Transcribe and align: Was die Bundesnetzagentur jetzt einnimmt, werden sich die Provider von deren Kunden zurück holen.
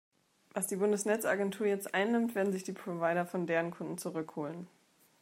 Was 0.55 0.65
die 0.65 0.77
Bundesnetzagentur 0.77 1.67
jetzt 1.67 1.93
einnimmt, 1.93 2.33
werden 2.33 2.51
sich 2.51 2.63
die 2.63 2.71
Provider 2.71 3.27
von 3.27 3.45
deren 3.45 3.69
Kunden 3.69 3.99
zurück 3.99 4.35
holen. 4.35 4.65